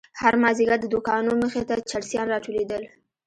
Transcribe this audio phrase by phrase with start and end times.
[0.21, 2.83] هر مازيگر د دوکانو مخې ته چرسيان راټولېدل.